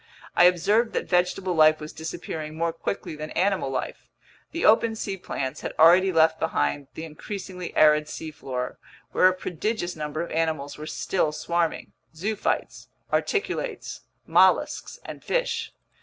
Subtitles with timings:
[0.35, 4.09] I observed that vegetable life was disappearing more quickly than animal life.
[4.51, 8.77] The open sea plants had already left behind the increasingly arid seafloor,
[9.11, 15.71] where a prodigious number of animals were still swarming: zoophytes, articulates, mollusks, and fish.